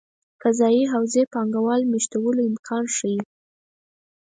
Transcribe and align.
قضايي 0.43 0.81
حوزې 0.91 1.23
پانګه 1.33 1.59
والو 1.65 1.89
مېشتولو 1.93 2.41
امکان 2.49 2.83
ښيي. 2.95 3.19